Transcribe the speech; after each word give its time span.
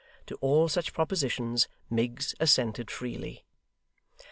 To 0.25 0.35
all 0.41 0.67
such 0.67 0.93
propositions 0.93 1.67
Miggs 1.87 2.33
assented 2.39 2.89
freely. 2.89 3.45